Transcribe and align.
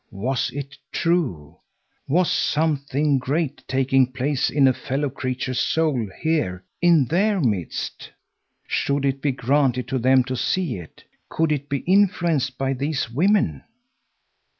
Was 0.09 0.49
it 0.49 0.79
true? 0.91 1.57
Was 2.07 2.31
something 2.31 3.19
great 3.19 3.63
taking 3.67 4.11
place 4.11 4.49
in 4.49 4.67
a 4.67 4.73
fellow 4.73 5.11
creature's 5.11 5.59
soul, 5.59 6.09
here, 6.19 6.63
in 6.81 7.05
their 7.05 7.39
midst? 7.39 8.09
Should 8.65 9.05
it 9.05 9.21
be 9.21 9.31
granted 9.31 9.87
to 9.89 9.99
them 9.99 10.23
to 10.23 10.35
see 10.35 10.77
it? 10.77 11.03
Could 11.29 11.51
it 11.51 11.69
be 11.69 11.81
influenced 11.81 12.57
by 12.57 12.73
these 12.73 13.11
women? 13.11 13.63